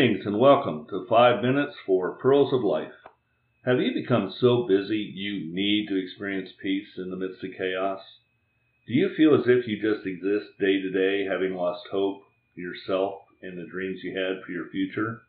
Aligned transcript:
Greetings 0.00 0.24
and 0.24 0.38
welcome 0.38 0.86
to 0.88 1.04
5 1.10 1.42
Minutes 1.42 1.74
for 1.84 2.12
Pearls 2.12 2.54
of 2.54 2.64
Life. 2.64 2.94
Have 3.66 3.80
you 3.80 3.92
become 3.92 4.32
so 4.40 4.66
busy 4.66 4.96
you 4.96 5.54
need 5.54 5.88
to 5.88 6.02
experience 6.02 6.48
peace 6.62 6.86
in 6.96 7.10
the 7.10 7.16
midst 7.16 7.44
of 7.44 7.50
chaos? 7.58 8.00
Do 8.86 8.94
you 8.94 9.10
feel 9.14 9.34
as 9.34 9.46
if 9.46 9.68
you 9.68 9.76
just 9.76 10.06
exist 10.06 10.58
day 10.58 10.80
to 10.80 10.90
day, 10.90 11.26
having 11.30 11.54
lost 11.54 11.86
hope 11.92 12.22
for 12.54 12.60
yourself 12.60 13.24
and 13.42 13.58
the 13.58 13.70
dreams 13.70 14.00
you 14.02 14.16
had 14.16 14.42
for 14.42 14.52
your 14.52 14.70
future? 14.70 15.20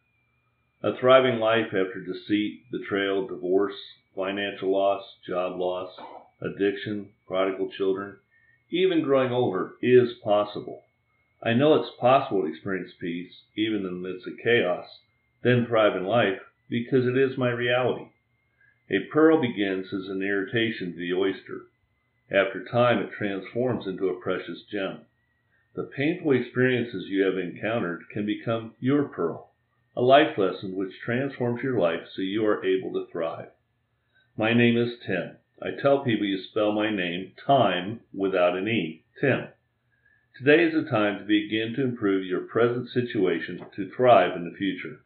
A 0.81 0.97
thriving 0.97 1.41
life 1.41 1.73
after 1.73 1.99
deceit, 1.99 2.61
betrayal, 2.71 3.27
divorce, 3.27 3.75
financial 4.15 4.71
loss, 4.71 5.03
job 5.27 5.59
loss, 5.59 5.91
addiction, 6.39 7.09
prodigal 7.27 7.69
children, 7.77 8.15
even 8.69 9.03
growing 9.03 9.33
older 9.33 9.73
is 9.81 10.13
possible. 10.23 10.83
I 11.43 11.53
know 11.53 11.73
it's 11.73 11.95
possible 11.99 12.43
to 12.43 12.47
experience 12.47 12.93
peace, 12.99 13.33
even 13.55 13.79
in 13.79 13.83
the 13.85 13.91
midst 14.09 14.27
of 14.27 14.37
chaos, 14.43 14.99
then 15.41 15.65
thrive 15.65 15.95
in 15.95 16.05
life, 16.05 16.39
because 16.69 17.07
it 17.07 17.17
is 17.17 17.37
my 17.37 17.49
reality. 17.49 18.09
A 18.91 19.05
pearl 19.11 19.41
begins 19.41 19.93
as 19.93 20.07
an 20.07 20.21
irritation 20.21 20.91
to 20.93 20.99
the 20.99 21.13
oyster. 21.13 21.63
After 22.29 22.63
time, 22.63 22.99
it 22.99 23.11
transforms 23.11 23.87
into 23.87 24.09
a 24.09 24.19
precious 24.21 24.61
gem. 24.63 25.05
The 25.73 25.89
painful 25.95 26.33
experiences 26.33 27.07
you 27.07 27.23
have 27.23 27.37
encountered 27.37 28.03
can 28.09 28.25
become 28.25 28.75
your 28.79 29.05
pearl, 29.05 29.51
a 29.95 30.01
life 30.01 30.37
lesson 30.37 30.75
which 30.75 30.99
transforms 30.99 31.63
your 31.63 31.79
life 31.79 32.07
so 32.13 32.21
you 32.21 32.45
are 32.45 32.63
able 32.63 32.93
to 32.93 33.07
thrive. 33.11 33.49
My 34.37 34.53
name 34.53 34.77
is 34.77 34.99
Tim. 34.99 35.37
I 35.61 35.71
tell 35.71 36.03
people 36.03 36.25
you 36.25 36.37
spell 36.37 36.71
my 36.71 36.89
name 36.89 37.31
time 37.47 38.01
without 38.13 38.57
an 38.57 38.67
E, 38.67 39.03
Tim. 39.19 39.47
Today 40.37 40.63
is 40.63 40.73
the 40.73 40.89
time 40.89 41.19
to 41.19 41.25
begin 41.25 41.73
to 41.75 41.83
improve 41.83 42.25
your 42.25 42.47
present 42.47 42.87
situation 42.89 43.65
to 43.75 43.91
thrive 43.91 44.33
in 44.35 44.45
the 44.45 44.55
future. 44.57 45.03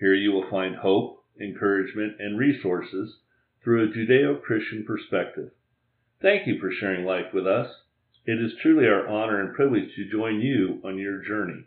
Here 0.00 0.14
you 0.14 0.32
will 0.32 0.48
find 0.48 0.76
hope, 0.76 1.22
encouragement, 1.38 2.18
and 2.18 2.38
resources 2.38 3.18
through 3.62 3.84
a 3.84 3.88
Judeo 3.88 4.40
Christian 4.40 4.82
perspective. 4.84 5.50
Thank 6.22 6.46
you 6.46 6.58
for 6.58 6.72
sharing 6.72 7.04
life 7.04 7.34
with 7.34 7.46
us. 7.46 7.82
It 8.24 8.40
is 8.40 8.56
truly 8.56 8.88
our 8.88 9.06
honor 9.06 9.40
and 9.40 9.54
privilege 9.54 9.94
to 9.94 10.08
join 10.10 10.40
you 10.40 10.80
on 10.82 10.96
your 10.98 11.22
journey. 11.22 11.66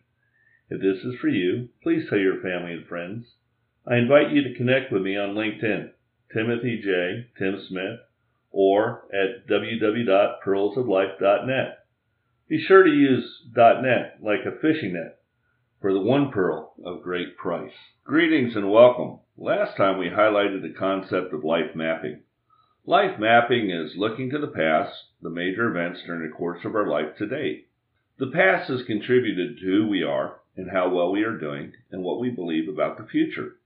If 0.69 0.81
this 0.81 1.05
is 1.05 1.13
for 1.21 1.29
you, 1.29 1.69
please 1.83 2.09
tell 2.09 2.17
your 2.17 2.41
family 2.41 2.73
and 2.73 2.87
friends. 2.87 3.35
I 3.85 3.97
invite 3.97 4.31
you 4.31 4.41
to 4.43 4.55
connect 4.55 4.91
with 4.91 5.03
me 5.03 5.15
on 5.15 5.35
LinkedIn, 5.35 5.91
Timothy 6.33 6.81
J. 6.83 7.27
Tim 7.37 7.61
Smith, 7.67 7.99
or 8.51 9.03
at 9.13 9.45
www.pearlsoflife.net. 9.47 11.78
Be 12.49 12.59
sure 12.59 12.81
to 12.81 12.89
use 12.89 13.43
.net 13.55 14.17
like 14.23 14.43
a 14.43 14.57
fishing 14.59 14.93
net 14.93 15.19
for 15.79 15.93
the 15.93 16.01
one 16.01 16.31
pearl 16.31 16.73
of 16.83 17.03
great 17.03 17.37
price. 17.37 17.75
Greetings 18.03 18.55
and 18.55 18.71
welcome. 18.71 19.19
Last 19.37 19.77
time 19.77 19.99
we 19.99 20.07
highlighted 20.07 20.63
the 20.63 20.73
concept 20.73 21.31
of 21.31 21.43
life 21.43 21.75
mapping. 21.75 22.21
Life 22.87 23.19
mapping 23.19 23.69
is 23.69 23.95
looking 23.97 24.31
to 24.31 24.39
the 24.39 24.47
past, 24.47 24.95
the 25.21 25.29
major 25.29 25.69
events 25.69 26.01
during 26.07 26.23
the 26.27 26.35
course 26.35 26.65
of 26.65 26.73
our 26.73 26.87
life 26.87 27.15
to 27.19 27.27
date. 27.27 27.67
The 28.17 28.31
past 28.31 28.67
has 28.71 28.81
contributed 28.81 29.59
to 29.59 29.65
who 29.65 29.87
we 29.87 30.01
are 30.01 30.39
and 30.57 30.71
how 30.71 30.89
well 30.89 31.11
we 31.11 31.21
are 31.21 31.37
doing 31.37 31.73
and 31.91 32.01
what 32.03 32.19
we 32.19 32.31
believe 32.31 32.67
about 32.67 32.97
the 32.97 33.05
future. 33.05 33.57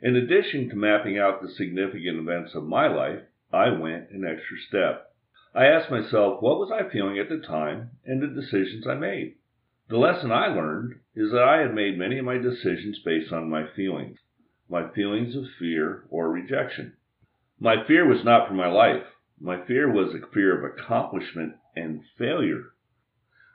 In 0.00 0.14
addition 0.14 0.68
to 0.68 0.76
mapping 0.76 1.18
out 1.18 1.42
the 1.42 1.50
significant 1.50 2.18
events 2.18 2.54
of 2.54 2.62
my 2.62 2.86
life, 2.86 3.22
I 3.52 3.70
went 3.70 4.10
an 4.10 4.24
extra 4.24 4.58
step. 4.68 5.06
I 5.54 5.66
asked 5.66 5.90
myself 5.90 6.42
what 6.42 6.58
was 6.58 6.70
I 6.70 6.88
feeling 6.90 7.18
at 7.18 7.30
the 7.30 7.38
time 7.38 7.92
and 8.04 8.20
the 8.20 8.26
decisions 8.26 8.86
I 8.86 8.94
made. 8.96 9.36
The 9.88 9.96
lesson 9.96 10.30
I 10.30 10.48
learned 10.48 11.00
is 11.14 11.32
that 11.32 11.42
I 11.42 11.62
had 11.62 11.74
made 11.74 11.98
many 11.98 12.18
of 12.18 12.26
my 12.26 12.36
decisions 12.36 12.98
based 12.98 13.32
on 13.32 13.48
my 13.48 13.66
feelings, 13.66 14.18
my 14.68 14.90
feelings 14.90 15.34
of 15.34 15.46
fear 15.58 16.04
or 16.10 16.30
rejection. 16.30 16.92
My 17.58 17.82
fear 17.86 18.06
was 18.06 18.24
not 18.24 18.46
for 18.46 18.52
my 18.52 18.68
life. 18.68 19.06
My 19.40 19.64
fear 19.64 19.90
was 19.90 20.14
a 20.14 20.26
fear 20.34 20.58
of 20.58 20.64
accomplishment 20.64 21.54
and 21.74 22.02
failure. 22.18 22.74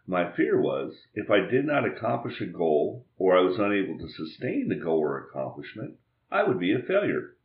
My 0.07 0.31
fear 0.31 0.59
was 0.59 1.05
if 1.13 1.29
I 1.29 1.41
did 1.41 1.65
not 1.65 1.85
accomplish 1.85 2.41
a 2.41 2.47
goal 2.47 3.05
or 3.17 3.37
I 3.37 3.41
was 3.41 3.59
unable 3.59 3.99
to 3.99 4.09
sustain 4.09 4.67
the 4.67 4.75
goal 4.75 4.99
or 4.99 5.19
accomplishment, 5.19 5.97
I 6.31 6.41
would 6.41 6.59
be 6.59 6.73
a 6.73 6.79
failure. 6.79 7.35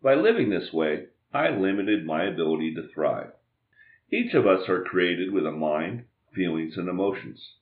By 0.00 0.14
living 0.14 0.48
this 0.48 0.72
way, 0.72 1.08
I 1.34 1.50
limited 1.50 2.06
my 2.06 2.24
ability 2.24 2.74
to 2.76 2.86
thrive. 2.94 3.32
Each 4.12 4.34
of 4.34 4.46
us 4.46 4.68
are 4.68 4.84
created 4.84 5.32
with 5.32 5.44
a 5.44 5.50
mind, 5.50 6.04
feelings, 6.32 6.78
and 6.78 6.88
emotions. 6.88 7.56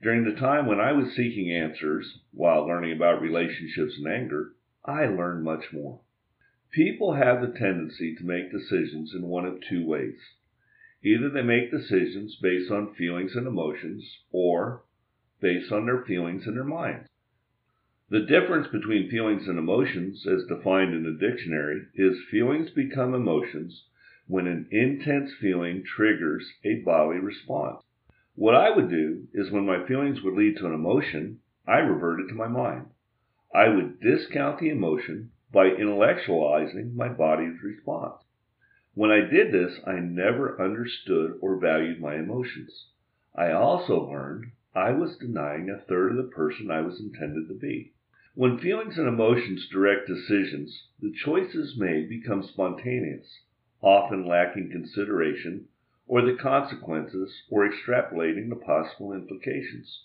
During 0.00 0.22
the 0.22 0.32
time 0.32 0.66
when 0.66 0.78
I 0.78 0.92
was 0.92 1.12
seeking 1.12 1.50
answers, 1.50 2.20
while 2.30 2.64
learning 2.64 2.92
about 2.92 3.20
relationships 3.20 3.98
and 3.98 4.06
anger, 4.06 4.54
I 4.84 5.06
learned 5.06 5.42
much 5.42 5.72
more. 5.72 6.00
People 6.70 7.14
have 7.14 7.40
the 7.40 7.58
tendency 7.58 8.14
to 8.14 8.24
make 8.24 8.52
decisions 8.52 9.12
in 9.12 9.22
one 9.22 9.44
of 9.44 9.60
two 9.60 9.84
ways. 9.84 10.20
Either 11.02 11.28
they 11.28 11.42
make 11.42 11.72
decisions 11.72 12.36
based 12.36 12.70
on 12.70 12.94
feelings 12.94 13.34
and 13.34 13.48
emotions, 13.48 14.20
or 14.30 14.84
based 15.40 15.72
on 15.72 15.86
their 15.86 16.02
feelings 16.04 16.46
and 16.46 16.56
their 16.56 16.62
minds. 16.62 17.08
The 18.08 18.20
difference 18.20 18.68
between 18.68 19.10
feelings 19.10 19.48
and 19.48 19.58
emotions, 19.58 20.28
as 20.28 20.46
defined 20.46 20.94
in 20.94 21.02
the 21.02 21.18
dictionary, 21.18 21.88
is 21.96 22.22
feelings 22.30 22.70
become 22.70 23.14
emotions 23.14 23.86
when 24.28 24.46
an 24.46 24.68
intense 24.70 25.32
feeling 25.40 25.82
triggers 25.82 26.52
a 26.64 26.76
bodily 26.76 27.18
response. 27.18 27.82
What 28.34 28.54
I 28.54 28.70
would 28.70 28.88
do 28.88 29.26
is 29.34 29.50
when 29.50 29.66
my 29.66 29.84
feelings 29.86 30.22
would 30.22 30.34
lead 30.34 30.56
to 30.58 30.66
an 30.66 30.72
emotion, 30.72 31.40
I 31.66 31.78
reverted 31.78 32.28
to 32.28 32.34
my 32.34 32.48
mind. 32.48 32.86
I 33.54 33.68
would 33.68 34.00
discount 34.00 34.58
the 34.58 34.70
emotion 34.70 35.32
by 35.52 35.70
intellectualizing 35.70 36.94
my 36.94 37.08
body's 37.08 37.62
response. 37.62 38.22
When 38.94 39.10
I 39.10 39.20
did 39.20 39.52
this, 39.52 39.80
I 39.86 39.98
never 39.98 40.60
understood 40.62 41.38
or 41.40 41.58
valued 41.58 42.00
my 42.00 42.14
emotions. 42.14 42.86
I 43.34 43.50
also 43.50 44.08
learned 44.08 44.52
I 44.74 44.92
was 44.92 45.18
denying 45.18 45.68
a 45.68 45.78
third 45.78 46.12
of 46.12 46.16
the 46.16 46.32
person 46.32 46.70
I 46.70 46.80
was 46.80 47.00
intended 47.00 47.48
to 47.48 47.54
be. 47.54 47.92
When 48.34 48.56
feelings 48.56 48.98
and 48.98 49.08
emotions 49.08 49.68
direct 49.68 50.06
decisions, 50.06 50.88
the 51.00 51.12
choices 51.12 51.76
made 51.76 52.08
become 52.08 52.42
spontaneous 52.42 53.40
often 53.82 54.24
lacking 54.26 54.70
consideration 54.70 55.66
or 56.06 56.22
the 56.22 56.36
consequences 56.36 57.42
or 57.50 57.68
extrapolating 57.68 58.48
the 58.48 58.56
possible 58.56 59.12
implications. 59.12 60.04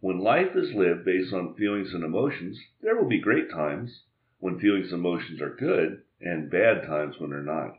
When 0.00 0.18
life 0.18 0.56
is 0.56 0.74
lived 0.74 1.04
based 1.04 1.32
on 1.32 1.54
feelings 1.54 1.94
and 1.94 2.02
emotions, 2.02 2.58
there 2.80 2.96
will 2.96 3.08
be 3.08 3.20
great 3.20 3.50
times 3.50 4.02
when 4.38 4.58
feelings 4.58 4.92
and 4.92 5.00
emotions 5.00 5.40
are 5.40 5.54
good 5.54 6.02
and 6.20 6.50
bad 6.50 6.82
times 6.82 7.20
when 7.20 7.30
they're 7.30 7.42
not. 7.42 7.78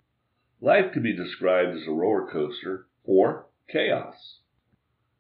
Life 0.61 0.93
could 0.93 1.03
be 1.03 1.15
described 1.15 1.75
as 1.75 1.87
a 1.87 1.91
roller 1.91 2.27
coaster 2.31 2.87
or 3.03 3.47
chaos. 3.67 4.39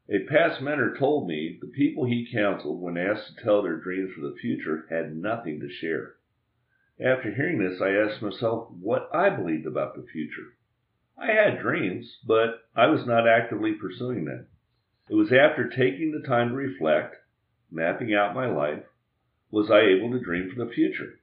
A 0.09 0.19
past 0.25 0.61
mentor 0.61 0.95
told 0.97 1.27
me 1.27 1.57
the 1.59 1.67
people 1.67 2.05
he 2.05 2.29
counseled 2.31 2.81
when 2.81 2.97
asked 2.97 3.35
to 3.35 3.43
tell 3.43 3.61
their 3.61 3.77
dreams 3.77 4.13
for 4.13 4.21
the 4.21 4.35
future 4.35 4.85
had 4.89 5.15
nothing 5.15 5.59
to 5.59 5.69
share. 5.69 6.15
After 6.99 7.31
hearing 7.31 7.57
this, 7.57 7.81
I 7.81 7.95
asked 7.95 8.21
myself 8.21 8.69
what 8.69 9.09
I 9.13 9.29
believed 9.29 9.65
about 9.65 9.95
the 9.95 10.03
future. 10.03 10.53
I 11.17 11.31
had 11.31 11.59
dreams, 11.59 12.19
but 12.25 12.65
I 12.75 12.85
was 12.85 13.05
not 13.05 13.27
actively 13.27 13.73
pursuing 13.73 14.25
them. 14.25 14.45
It 15.09 15.15
was 15.15 15.33
after 15.33 15.67
taking 15.67 16.11
the 16.11 16.25
time 16.25 16.49
to 16.49 16.55
reflect, 16.55 17.17
mapping 17.71 18.13
out 18.13 18.35
my 18.35 18.45
life, 18.45 18.85
was 19.49 19.71
I 19.71 19.81
able 19.81 20.11
to 20.11 20.19
dream 20.19 20.49
for 20.49 20.63
the 20.63 20.71
future. 20.71 21.19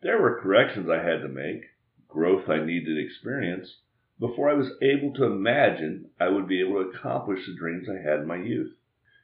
There 0.00 0.20
were 0.20 0.40
corrections 0.40 0.88
I 0.88 1.02
had 1.02 1.20
to 1.20 1.28
make, 1.28 1.66
growth 2.08 2.48
I 2.48 2.64
needed 2.64 2.86
to 2.86 3.04
experience, 3.04 3.76
before 4.18 4.48
I 4.48 4.54
was 4.54 4.72
able 4.80 5.12
to 5.14 5.24
imagine 5.24 6.10
I 6.18 6.30
would 6.30 6.48
be 6.48 6.60
able 6.60 6.82
to 6.82 6.88
accomplish 6.88 7.46
the 7.46 7.54
dreams 7.54 7.86
I 7.88 7.98
had 7.98 8.20
in 8.20 8.26
my 8.26 8.36
youth. 8.36 8.74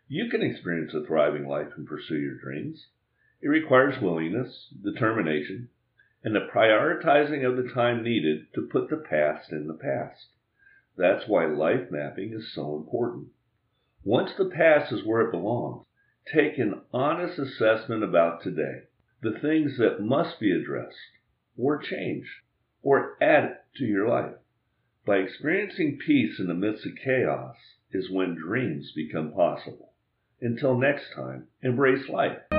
You 0.06 0.28
can 0.28 0.42
experience 0.42 0.92
a 0.94 1.04
thriving 1.04 1.48
life 1.48 1.72
and 1.76 1.86
pursue 1.86 2.18
your 2.18 2.34
dreams. 2.34 2.86
It 3.40 3.48
requires 3.48 4.00
willingness, 4.02 4.68
determination, 4.82 5.70
and 6.24 6.34
the 6.34 6.48
prioritizing 6.52 7.44
of 7.44 7.56
the 7.56 7.70
time 7.72 8.02
needed 8.02 8.46
to 8.54 8.62
put 8.62 8.90
the 8.90 8.96
past 8.96 9.52
in 9.52 9.66
the 9.66 9.74
past. 9.74 10.26
That's 10.96 11.28
why 11.28 11.46
life 11.46 11.90
mapping 11.90 12.32
is 12.32 12.52
so 12.52 12.76
important. 12.76 13.28
Once 14.04 14.32
the 14.36 14.50
past 14.50 14.92
is 14.92 15.04
where 15.04 15.22
it 15.22 15.30
belongs, 15.30 15.86
take 16.32 16.58
an 16.58 16.80
honest 16.92 17.38
assessment 17.38 18.02
about 18.02 18.42
today, 18.42 18.82
the 19.22 19.38
things 19.40 19.78
that 19.78 20.00
must 20.00 20.40
be 20.40 20.50
addressed, 20.50 20.96
or 21.56 21.78
changed, 21.78 22.30
or 22.82 23.16
added 23.20 23.56
to 23.76 23.84
your 23.84 24.08
life. 24.08 24.34
By 25.06 25.18
experiencing 25.18 25.98
peace 26.04 26.38
in 26.38 26.48
the 26.48 26.54
midst 26.54 26.84
of 26.84 26.92
chaos 27.02 27.56
is 27.92 28.10
when 28.10 28.34
dreams 28.34 28.92
become 28.94 29.32
possible. 29.32 29.92
Until 30.40 30.78
next 30.78 31.14
time, 31.14 31.48
embrace 31.62 32.08
life. 32.08 32.57